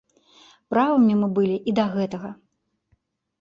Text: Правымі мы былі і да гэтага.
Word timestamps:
Правымі 0.73 1.13
мы 1.19 1.27
былі 1.35 1.57
і 1.73 1.75
да 1.81 1.85
гэтага. 1.93 2.29